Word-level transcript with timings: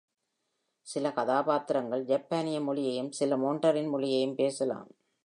சில 0.87 1.11
கதாபாத்திரங்கள் 1.11 2.03
ஜப்பானிய 2.03 2.61
மொழியையும், 2.61 3.11
சில 3.11 3.37
மாண்டரின் 3.37 3.89
மொழியையும் 3.89 4.35
பேசலாம். 4.35 4.89